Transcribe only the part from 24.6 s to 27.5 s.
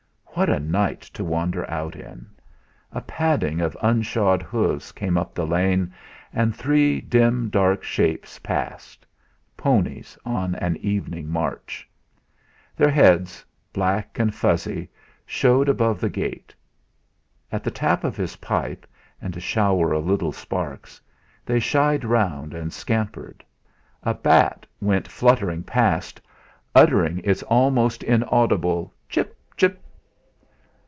went fluttering past, uttering its